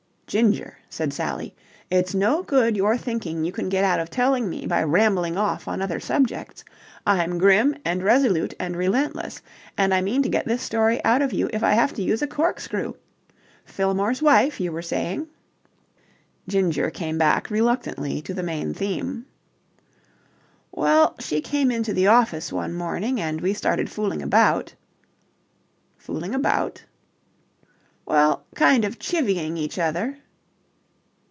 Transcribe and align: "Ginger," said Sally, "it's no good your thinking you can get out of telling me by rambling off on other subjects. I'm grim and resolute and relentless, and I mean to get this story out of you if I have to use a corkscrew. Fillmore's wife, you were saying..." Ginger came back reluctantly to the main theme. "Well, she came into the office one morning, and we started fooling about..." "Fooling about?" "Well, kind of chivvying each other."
"Ginger," 0.31 0.77
said 0.89 1.11
Sally, 1.11 1.53
"it's 1.89 2.15
no 2.15 2.41
good 2.41 2.77
your 2.77 2.95
thinking 2.95 3.43
you 3.43 3.51
can 3.51 3.67
get 3.67 3.83
out 3.83 3.99
of 3.99 4.09
telling 4.09 4.49
me 4.49 4.65
by 4.65 4.81
rambling 4.81 5.35
off 5.37 5.67
on 5.67 5.81
other 5.81 5.99
subjects. 5.99 6.63
I'm 7.05 7.37
grim 7.37 7.75
and 7.83 8.01
resolute 8.01 8.53
and 8.57 8.77
relentless, 8.77 9.41
and 9.77 9.93
I 9.93 9.99
mean 9.99 10.23
to 10.23 10.29
get 10.29 10.45
this 10.45 10.61
story 10.61 11.03
out 11.03 11.21
of 11.21 11.33
you 11.33 11.49
if 11.51 11.63
I 11.65 11.73
have 11.73 11.91
to 11.95 12.01
use 12.01 12.21
a 12.21 12.27
corkscrew. 12.27 12.93
Fillmore's 13.65 14.21
wife, 14.21 14.61
you 14.61 14.71
were 14.71 14.81
saying..." 14.81 15.27
Ginger 16.47 16.89
came 16.89 17.17
back 17.17 17.49
reluctantly 17.49 18.21
to 18.21 18.33
the 18.33 18.41
main 18.41 18.73
theme. 18.73 19.25
"Well, 20.71 21.15
she 21.19 21.41
came 21.41 21.71
into 21.71 21.91
the 21.93 22.07
office 22.07 22.53
one 22.53 22.73
morning, 22.73 23.19
and 23.19 23.41
we 23.41 23.53
started 23.53 23.89
fooling 23.89 24.21
about..." 24.21 24.75
"Fooling 25.97 26.33
about?" 26.33 26.85
"Well, 28.03 28.45
kind 28.55 28.83
of 28.83 28.97
chivvying 28.97 29.57
each 29.57 29.77
other." 29.77 30.17